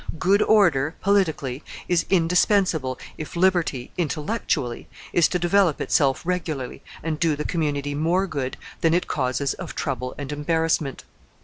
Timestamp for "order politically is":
0.41-2.07